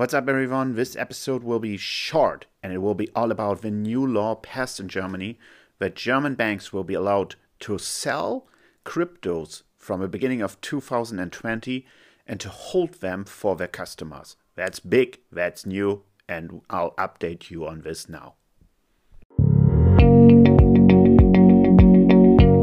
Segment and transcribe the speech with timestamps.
[0.00, 0.76] What's up, everyone?
[0.76, 4.80] This episode will be short and it will be all about the new law passed
[4.80, 5.38] in Germany
[5.78, 8.46] that German banks will be allowed to sell
[8.86, 11.86] cryptos from the beginning of 2020
[12.26, 14.36] and to hold them for their customers.
[14.56, 18.36] That's big, that's new, and I'll update you on this now.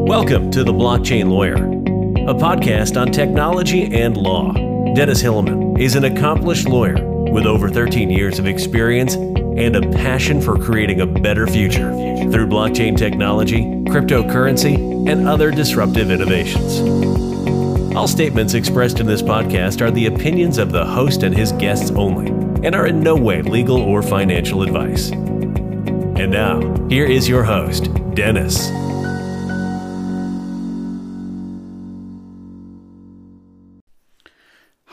[0.07, 4.54] Welcome to The Blockchain Lawyer, a podcast on technology and law.
[4.95, 10.42] Dennis Hillemann is an accomplished lawyer with over 13 years of experience and a passion
[10.42, 11.92] for creating a better future
[12.32, 16.79] through blockchain technology, cryptocurrency, and other disruptive innovations.
[17.96, 21.92] All statements expressed in this podcast are the opinions of the host and his guests
[21.92, 22.28] only
[22.65, 25.12] and are in no way legal or financial advice.
[25.12, 28.70] And now, here is your host, Dennis.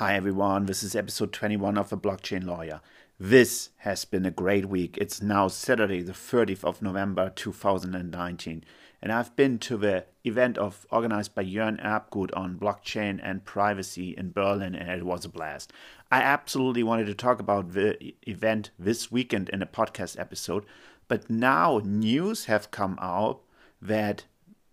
[0.04, 2.82] Hi everyone, this is episode 21 of The Blockchain Lawyer.
[3.18, 4.98] This has been a great week.
[5.00, 8.64] It's now Saturday, the 30th of November 2019,
[9.00, 14.14] and I've been to the event of organized by Jörn Erbguth on blockchain and privacy
[14.14, 15.72] in Berlin, and it was a blast.
[16.12, 20.66] I absolutely wanted to talk about the event this weekend in a podcast episode,
[21.08, 23.40] but now news have come out
[23.80, 24.26] that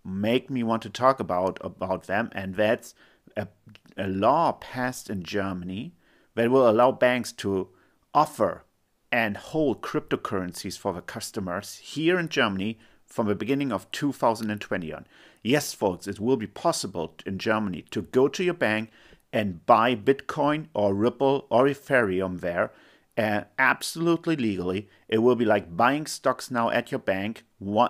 [0.04, 2.94] make me want to talk about about them, and that's
[3.34, 3.48] a,
[3.96, 5.94] a law passed in Germany
[6.34, 7.68] that will allow banks to
[8.14, 8.64] offer
[9.10, 15.06] and hold cryptocurrencies for the customers here in Germany from the beginning of 2020 on.
[15.42, 18.90] Yes, folks, it will be possible in Germany to go to your bank
[19.32, 22.72] and buy Bitcoin or Ripple or Ethereum there
[23.16, 24.88] uh, absolutely legally.
[25.08, 27.44] It will be like buying stocks now at your bank.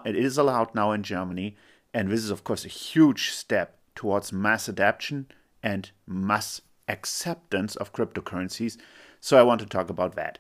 [0.05, 1.57] It is allowed now in Germany.
[1.95, 5.27] And this is, of course, a huge step towards mass adoption
[5.63, 8.77] and mass acceptance of cryptocurrencies.
[9.21, 10.39] So I want to talk about that.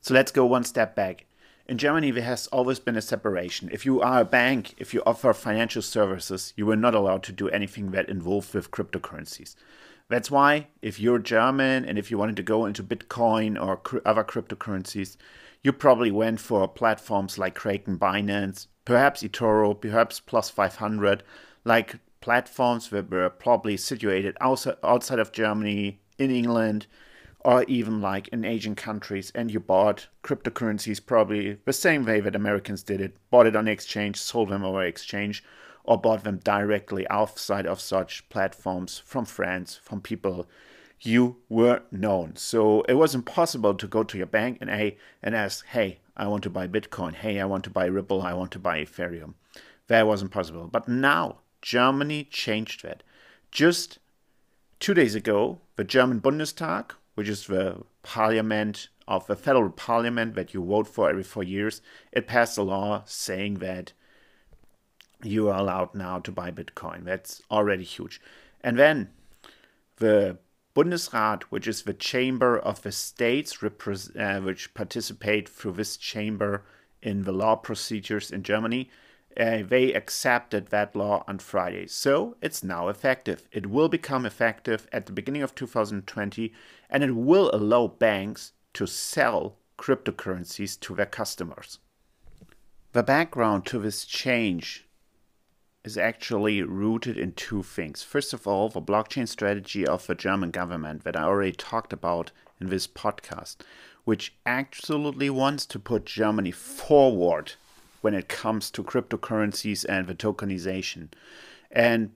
[0.00, 1.26] So let's go one step back.
[1.66, 3.68] In Germany, there has always been a separation.
[3.70, 7.32] If you are a bank, if you offer financial services, you were not allowed to
[7.32, 9.54] do anything that involved with cryptocurrencies.
[10.08, 14.24] That's why, if you're German and if you wanted to go into Bitcoin or other
[14.24, 15.18] cryptocurrencies,
[15.62, 21.22] you probably went for platforms like Kraken, Binance, perhaps eToro, perhaps Plus 500,
[21.66, 26.86] like platforms that were probably situated outside, outside of Germany, in England,
[27.40, 32.34] or even like in Asian countries, and you bought cryptocurrencies probably the same way that
[32.34, 35.44] Americans did it bought it on exchange, sold them over exchange,
[35.84, 40.48] or bought them directly outside of such platforms from friends, from people
[41.00, 42.34] you were known.
[42.36, 46.26] So it was impossible to go to your bank and, hey, and ask, hey, I
[46.26, 47.14] want to buy Bitcoin.
[47.14, 48.22] Hey, I want to buy Ripple.
[48.22, 49.34] I want to buy Ethereum.
[49.86, 50.66] That wasn't possible.
[50.66, 53.02] But now Germany changed that.
[53.50, 53.98] Just
[54.80, 60.52] two days ago, the German Bundestag, which is the parliament of the federal parliament that
[60.52, 61.80] you vote for every four years,
[62.12, 63.92] it passed a law saying that
[65.22, 67.04] you are allowed now to buy Bitcoin.
[67.04, 68.20] That's already huge.
[68.60, 69.10] And then
[69.96, 70.38] the
[70.76, 76.64] Bundesrat, which is the chamber of the states uh, which participate through this chamber
[77.02, 78.90] in the law procedures in Germany,
[79.38, 81.86] uh, they accepted that law on Friday.
[81.86, 83.48] So it's now effective.
[83.52, 86.52] It will become effective at the beginning of 2020
[86.90, 91.78] and it will allow banks to sell cryptocurrencies to their customers.
[92.92, 94.88] The background to this change
[95.84, 98.02] is actually rooted in two things.
[98.02, 102.32] First of all, the blockchain strategy of the German government that I already talked about
[102.60, 103.58] in this podcast,
[104.04, 107.52] which absolutely wants to put Germany forward
[108.00, 111.08] when it comes to cryptocurrencies and the tokenization.
[111.70, 112.12] And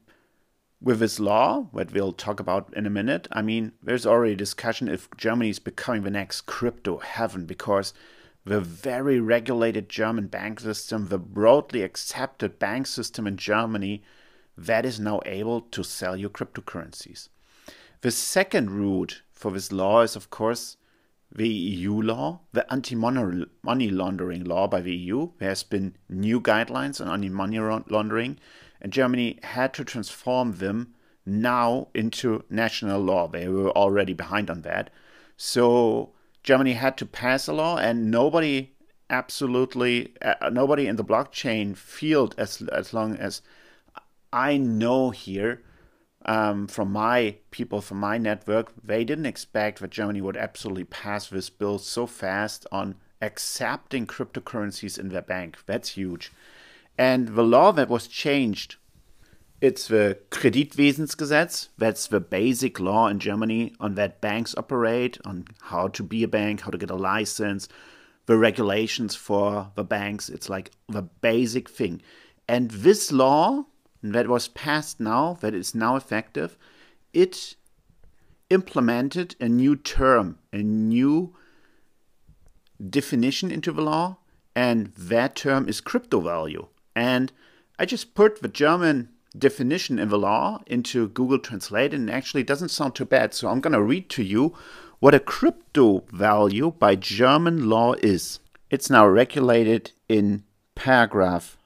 [0.80, 4.88] with this law, what we'll talk about in a minute, I mean, there's already discussion
[4.88, 7.94] if Germany is becoming the next crypto heaven because
[8.44, 14.02] the very regulated German bank system, the broadly accepted bank system in Germany,
[14.56, 17.28] that is now able to sell you cryptocurrencies.
[18.00, 20.76] The second route for this law is, of course,
[21.34, 25.30] the EU law, the anti-money laundering law by the EU.
[25.38, 27.58] There has been new guidelines on anti-money
[27.88, 28.38] laundering,
[28.80, 30.94] and Germany had to transform them
[31.24, 33.28] now into national law.
[33.28, 34.90] They were already behind on that.
[35.36, 36.12] So
[36.42, 38.72] Germany had to pass a law, and nobody
[39.08, 43.42] absolutely uh, nobody in the blockchain field as as long as
[44.32, 45.62] I know here
[46.26, 51.28] um, from my people, from my network, they didn't expect that Germany would absolutely pass
[51.28, 55.58] this bill so fast on accepting cryptocurrencies in their bank.
[55.66, 56.32] That's huge.
[56.98, 58.76] And the law that was changed
[59.62, 61.68] It's the Kreditwesensgesetz.
[61.78, 66.28] That's the basic law in Germany on that banks operate, on how to be a
[66.28, 67.68] bank, how to get a license,
[68.26, 70.28] the regulations for the banks.
[70.28, 72.02] It's like the basic thing.
[72.48, 73.66] And this law
[74.02, 76.56] that was passed now, that is now effective,
[77.12, 77.56] it
[78.50, 81.34] implemented a new term, a new
[82.90, 84.18] definition into the law,
[84.54, 86.66] and that term is crypto value.
[86.94, 87.32] And
[87.78, 92.46] I just put the German definition in the law into Google Translate, and actually it
[92.46, 93.32] doesn't sound too bad.
[93.32, 94.54] So I'm going to read to you
[94.98, 98.40] what a crypto value by German law is.
[98.70, 100.44] It's now regulated in
[100.74, 101.56] paragraph,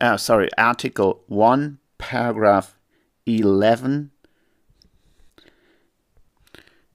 [0.00, 2.76] uh, sorry, Article 1, paragraph
[3.26, 4.10] 11.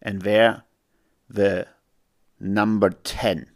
[0.02, 0.64] And there
[1.30, 1.68] the
[2.40, 3.48] number 10.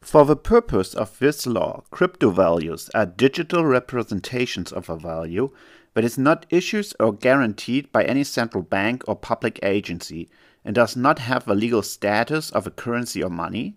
[0.00, 5.50] For the purpose of this law, crypto values are digital representations of a value
[5.94, 10.28] that is not issued or guaranteed by any central bank or public agency
[10.64, 13.76] and does not have the legal status of a currency or money,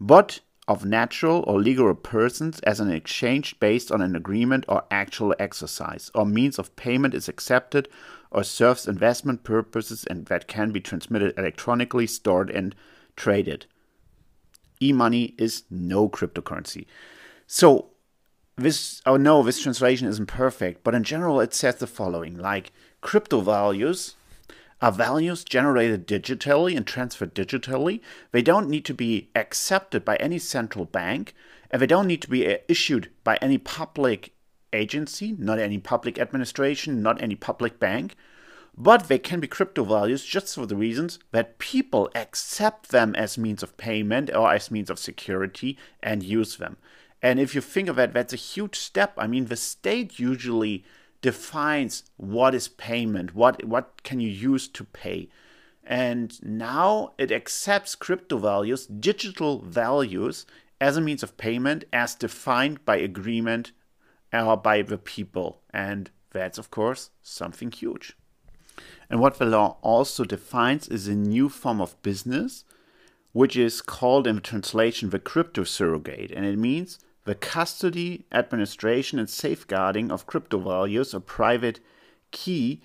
[0.00, 5.34] but of natural or legal persons as an exchange based on an agreement or actual
[5.38, 7.88] exercise, or means of payment is accepted
[8.30, 12.74] or serves investment purposes and that can be transmitted electronically, stored, and
[13.14, 13.66] traded
[14.80, 16.86] e-money is no cryptocurrency.
[17.46, 17.90] So
[18.56, 22.72] this, oh no, this translation isn't perfect, but in general it says the following, like
[23.00, 24.14] crypto values
[24.80, 28.00] are values generated digitally and transferred digitally.
[28.32, 31.34] They don't need to be accepted by any central bank,
[31.70, 34.34] and they don't need to be uh, issued by any public
[34.72, 38.16] agency, not any public administration, not any public bank
[38.76, 43.38] but they can be crypto values just for the reasons that people accept them as
[43.38, 46.76] means of payment or as means of security and use them.
[47.22, 49.14] And if you think of it, that's a huge step.
[49.16, 50.84] I mean, the state usually
[51.20, 55.28] defines what is payment, what what can you use to pay.
[55.84, 60.46] And now it accepts crypto values, digital values,
[60.80, 63.72] as a means of payment as defined by agreement
[64.32, 65.60] or by the people.
[65.72, 68.16] And that's, of course, something huge.
[69.08, 72.64] And what the law also defines is a new form of business,
[73.32, 76.30] which is called in translation the crypto surrogate.
[76.30, 81.80] And it means the custody, administration, and safeguarding of crypto values or private
[82.30, 82.80] key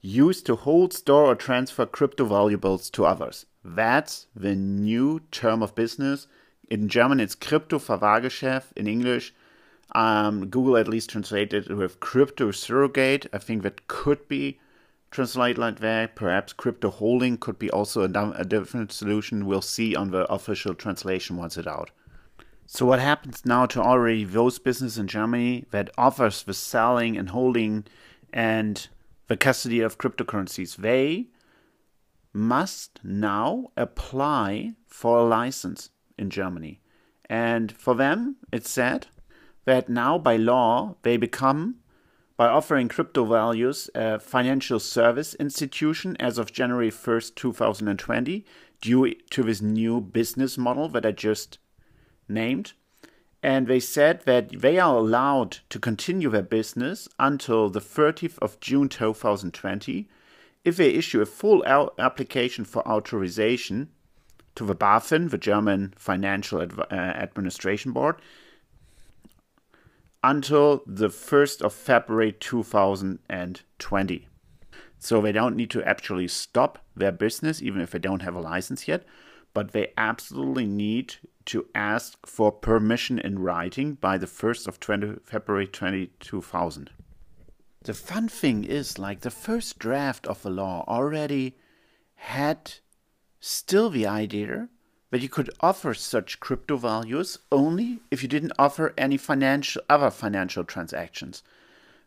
[0.00, 3.46] used to hold, store, or transfer crypto valuables to others.
[3.64, 6.28] That's the new term of business.
[6.70, 8.72] In German, it's Kryptoverwahrgeschäft.
[8.76, 9.34] In English,
[9.92, 13.26] um, Google at least translated it with crypto surrogate.
[13.32, 14.60] I think that could be
[15.10, 16.14] translated like that.
[16.14, 19.46] Perhaps crypto holding could be also a, a different solution.
[19.46, 21.90] We'll see on the official translation once it's out.
[22.72, 27.30] So what happens now to already those businesses in Germany that offers the selling and
[27.30, 27.84] holding
[28.32, 28.86] and
[29.26, 30.76] the custody of cryptocurrencies?
[30.76, 31.30] They
[32.32, 36.80] must now apply for a license in Germany.
[37.28, 39.08] And for them, it's said
[39.64, 41.80] that now by law they become
[42.36, 48.44] by offering crypto values a financial service institution as of January 1st, 2020,
[48.80, 51.58] due to this new business model that I just
[52.30, 52.72] named.
[53.42, 58.60] And they said that they are allowed to continue their business until the 30th of
[58.60, 60.08] June 2020
[60.64, 61.64] if they issue a full
[61.98, 63.88] application for authorization
[64.54, 68.16] to the BaFin, the German Financial uh, Administration Board,
[70.22, 74.28] until the 1st of February 2020.
[74.98, 78.40] So they don't need to actually stop their business, even if they don't have a
[78.40, 79.04] license yet,
[79.52, 81.16] but they absolutely need
[81.46, 86.90] to ask for permission in writing by the 1st of 20, February 20, 2000.
[87.82, 91.56] The fun thing is, like, the first draft of the law already
[92.14, 92.74] had
[93.40, 94.68] still the idea
[95.10, 100.10] that you could offer such crypto values only if you didn't offer any financial other
[100.10, 101.42] financial transactions.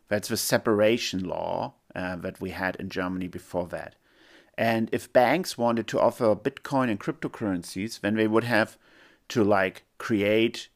[0.08, 3.96] That's the separation law uh, that we had in Germany before that.
[4.56, 8.78] And if banks wanted to offer Bitcoin and cryptocurrencies, then they would have
[9.28, 10.68] to like create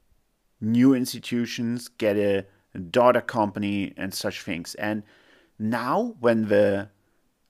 [0.60, 2.46] new institutions, get a
[2.90, 4.74] daughter company, and such things.
[4.74, 5.02] And
[5.58, 6.90] now, when the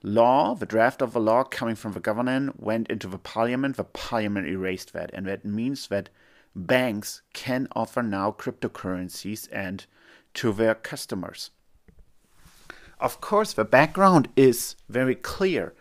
[0.02, 3.76] law, the draft of the law coming from the government went into the parliament.
[3.76, 6.10] The parliament erased that, and that means that
[6.54, 9.86] banks can offer now cryptocurrencies and
[10.34, 11.50] to their customers.
[13.00, 15.74] Of course, the background is very clear.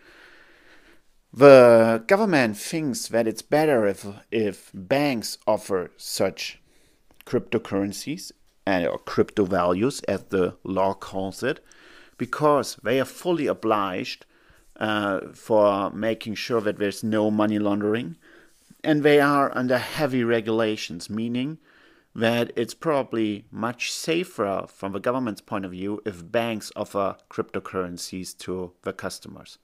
[1.32, 6.58] The government thinks that it's better if if banks offer such
[7.26, 8.32] cryptocurrencies
[8.66, 11.62] uh, or crypto values, as the law calls it,
[12.16, 14.24] because they are fully obliged
[14.76, 18.16] uh, for making sure that there's no money laundering,
[18.82, 21.58] and they are under heavy regulations, meaning
[22.14, 28.36] that it's probably much safer from the government's point of view if banks offer cryptocurrencies
[28.38, 29.58] to the customers.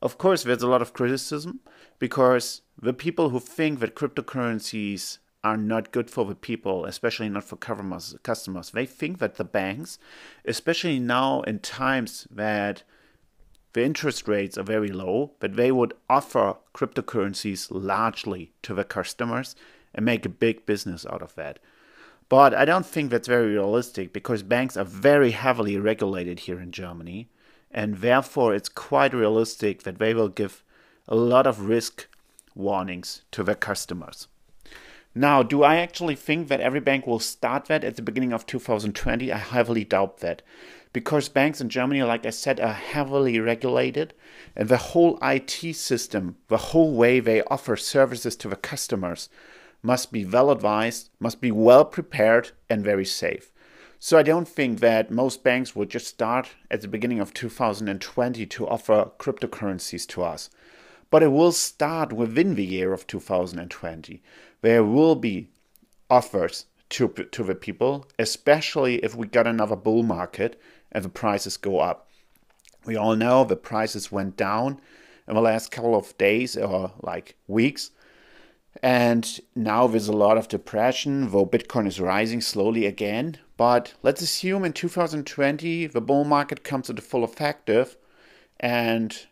[0.00, 1.60] Of course, there's a lot of criticism
[1.98, 7.44] because the people who think that cryptocurrencies are not good for the people, especially not
[7.44, 9.98] for customers, they think that the banks,
[10.44, 12.82] especially now in times that
[13.72, 19.54] the interest rates are very low, that they would offer cryptocurrencies largely to the customers
[19.94, 21.58] and make a big business out of that.
[22.28, 26.72] But I don't think that's very realistic because banks are very heavily regulated here in
[26.72, 27.30] Germany,
[27.70, 30.64] and therefore it's quite realistic that they will give
[31.06, 32.06] a lot of risk
[32.54, 34.28] warnings to their customers.
[35.14, 38.46] Now, do I actually think that every bank will start that at the beginning of
[38.46, 39.32] 2020?
[39.32, 40.42] I heavily doubt that.
[40.92, 44.14] Because banks in Germany, like I said, are heavily regulated,
[44.54, 49.28] and the whole IT system, the whole way they offer services to the customers,
[49.82, 53.52] must be well advised, must be well prepared, and very safe.
[54.00, 58.46] So I don't think that most banks will just start at the beginning of 2020
[58.46, 60.50] to offer cryptocurrencies to us.
[61.10, 64.22] But it will start within the year of 2020.
[64.60, 65.48] There will be
[66.08, 70.60] offers to, to the people, especially if we got another bull market
[70.92, 72.08] and the prices go up.
[72.84, 74.80] We all know the prices went down
[75.26, 77.90] in the last couple of days or like weeks
[78.82, 83.38] and now there's a lot of depression, though Bitcoin is rising slowly again.
[83.56, 87.96] But let's assume in 2020 the bull market comes into full effective
[88.60, 89.26] and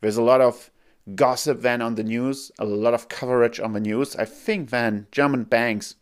[0.00, 0.70] there's a lot of
[1.14, 4.14] gossip then on the news, a lot of coverage on the news.
[4.16, 5.96] I think then German banks,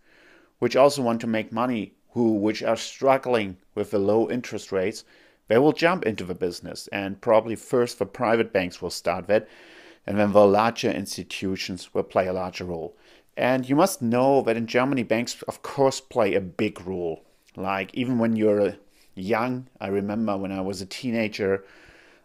[0.58, 5.04] which also want to make money, who which are struggling with the low interest rates,
[5.48, 9.48] they will jump into the business and probably first the private banks will start that
[10.10, 12.96] and then the larger institutions will play a larger role.
[13.36, 17.22] And you must know that in Germany, banks, of course, play a big role.
[17.54, 18.74] Like, even when you're
[19.14, 21.64] young, I remember when I was a teenager,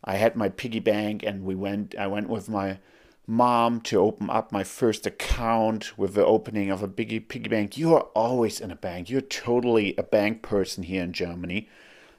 [0.03, 2.79] I had my piggy bank and we went, I went with my
[3.27, 7.77] mom to open up my first account with the opening of a piggy piggy bank.
[7.77, 9.11] You are always in a bank.
[9.11, 11.69] You're totally a bank person here in Germany.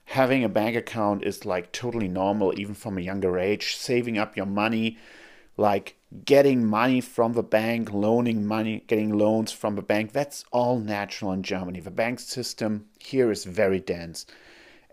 [0.04, 3.74] Having a bank account is like totally normal, even from a younger age.
[3.74, 4.98] Saving up your money,
[5.56, 10.78] like getting money from the bank, loaning money, getting loans from the bank, that's all
[10.78, 11.80] natural in Germany.
[11.80, 14.26] The bank system here is very dense.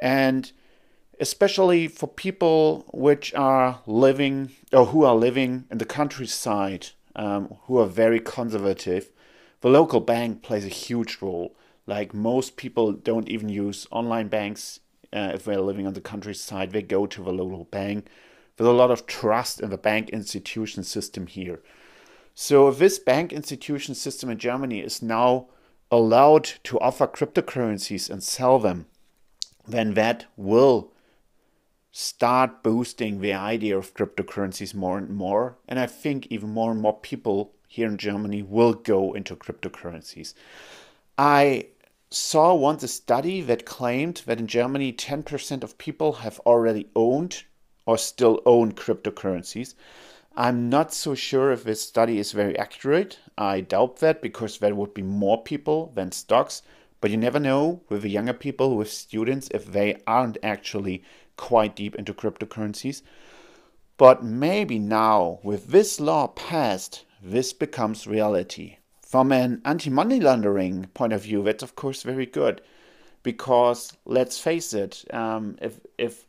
[0.02, 0.52] And
[1.20, 7.78] especially for people which are living or who are living in the countryside, um, who
[7.78, 9.12] are very conservative,
[9.62, 11.56] the local bank plays a huge role.
[11.86, 14.80] Like most people don't even use online banks
[15.12, 18.08] uh, if they're living on the countryside, they go to the local bank
[18.58, 21.62] with a lot of trust in the bank institution system here.
[22.36, 25.48] So this bank institution system in Germany is now
[25.92, 28.88] allowed to offer cryptocurrencies and sell them,
[29.68, 30.92] then that will
[31.92, 35.58] start boosting the idea of cryptocurrencies more and more.
[35.68, 40.34] And I think even more and more people here in Germany will go into cryptocurrencies.
[41.18, 41.68] I
[42.10, 47.44] saw once a study that claimed that in Germany 10% of people have already owned
[47.86, 49.76] or still own cryptocurrencies.
[50.36, 53.20] I'm not so sure if this study is very accurate.
[53.38, 56.64] I doubt that because there would be more people than stocks.
[57.02, 61.04] But you never know with the younger people, with students, if they aren't actually
[61.38, 63.02] quite deep into cryptocurrencies.
[63.98, 68.78] But maybe now, with this law passed, this becomes reality.
[69.02, 72.62] From an anti money laundering point of view, that's of course very good.
[73.22, 76.26] Because let's face it, um, if, if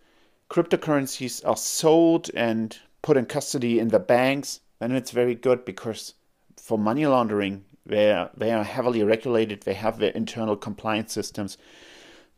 [0.51, 6.15] cryptocurrencies are sold and put in custody in the banks, then it's very good because
[6.57, 11.59] for money laundering, they are, they are heavily regulated, they have their internal compliance systems.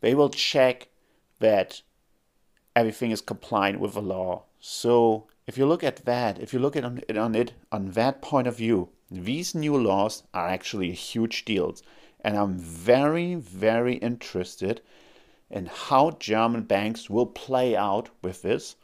[0.01, 0.89] They will check
[1.39, 1.81] that
[2.75, 4.43] everything is compliant with the law.
[4.59, 8.21] So if you look at that, if you look at it on it on that
[8.21, 11.81] point of view, these new laws are actually huge deals.
[12.21, 14.81] And I'm very, very interested
[15.49, 18.75] and how German banks will play out with this.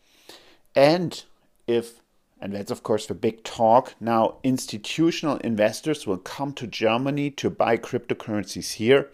[0.76, 1.24] And
[1.68, 2.02] if,
[2.40, 7.50] and that's of course the big talk, now institutional investors will come to Germany to
[7.50, 9.10] buy cryptocurrencies here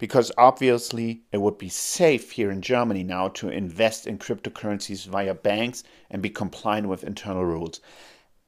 [0.00, 5.34] because obviously it would be safe here in Germany now to invest in cryptocurrencies via
[5.34, 7.80] banks and be compliant with internal rules.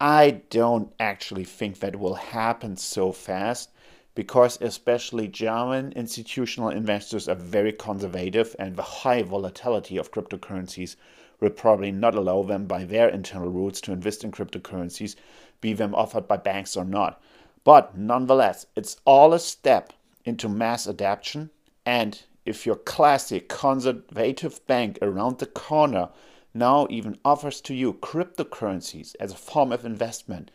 [0.00, 3.70] I don't actually think that will happen so fast
[4.14, 10.96] because especially German institutional investors are very conservative and the high volatility of cryptocurrencies
[11.40, 15.16] will probably not allow them by their internal rules to invest in cryptocurrencies,
[15.60, 17.20] be them offered by banks or not.
[17.64, 19.92] But nonetheless, it's all a step
[20.24, 21.50] into mass adoption.
[21.86, 26.10] And if your classic conservative bank around the corner
[26.54, 30.50] now even offers to you cryptocurrencies as a form of investment,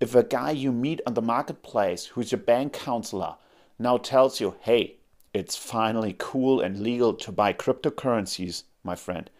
[0.00, 3.36] if a guy you meet on the marketplace who's your bank counselor
[3.78, 4.96] now tells you, hey,
[5.32, 9.30] it's finally cool and legal to buy cryptocurrencies, my friend,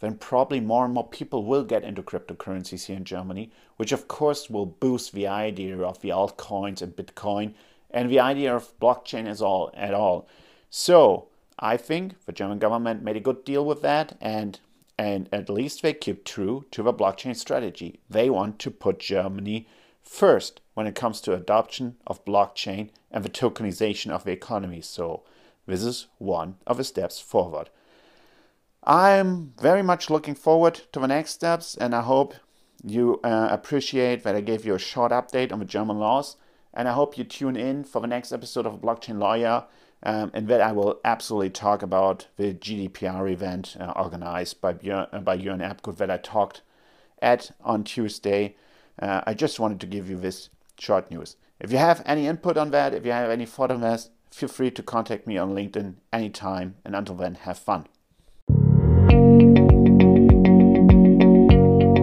[0.00, 4.08] then probably more and more people will get into cryptocurrencies here in Germany, which of
[4.08, 7.54] course will boost the idea of the altcoins and Bitcoin
[7.90, 10.28] and the idea of blockchain as all at all.
[10.70, 11.28] So
[11.58, 14.58] I think the German government made a good deal with that and
[14.98, 18.00] and at least they keep true to the blockchain strategy.
[18.10, 19.66] They want to put Germany
[20.02, 24.80] first when it comes to adoption of blockchain and the tokenization of the economy.
[24.80, 25.22] So
[25.66, 27.70] this is one of the steps forward.
[28.84, 32.34] I'm very much looking forward to the next steps, and I hope
[32.84, 36.36] you uh, appreciate that I gave you a short update on the German laws.
[36.74, 39.64] And I hope you tune in for the next episode of Blockchain Lawyer,
[40.02, 45.06] um, in that I will absolutely talk about the GDPR event uh, organized by Björn,
[45.12, 46.62] uh, by Jörn that I talked
[47.20, 48.56] at on Tuesday.
[49.00, 51.36] Uh, I just wanted to give you this short news.
[51.60, 53.80] If you have any input on that, if you have any thought on
[54.32, 56.76] feel free to contact me on LinkedIn anytime.
[56.84, 57.86] And until then, have fun.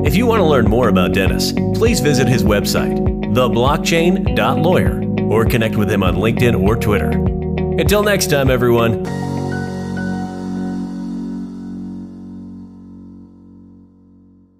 [0.05, 2.97] If you want to learn more about Dennis, please visit his website,
[3.33, 7.09] theblockchain.lawyer, or connect with him on LinkedIn or Twitter.
[7.79, 9.05] Until next time, everyone.